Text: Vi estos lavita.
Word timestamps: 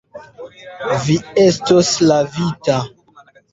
Vi 1.03 1.17
estos 1.43 1.93
lavita. 2.09 2.81